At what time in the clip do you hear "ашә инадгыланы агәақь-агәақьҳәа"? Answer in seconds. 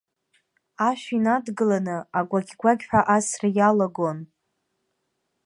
0.87-2.99